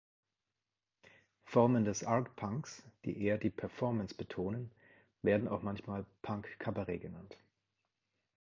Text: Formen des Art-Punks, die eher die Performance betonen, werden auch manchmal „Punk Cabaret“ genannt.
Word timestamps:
Formen 1.45 1.85
des 1.85 2.03
Art-Punks, 2.03 2.81
die 3.05 3.21
eher 3.21 3.37
die 3.37 3.51
Performance 3.51 4.15
betonen, 4.15 4.71
werden 5.21 5.47
auch 5.47 5.61
manchmal 5.61 6.07
„Punk 6.23 6.57
Cabaret“ 6.57 6.97
genannt. 6.99 7.37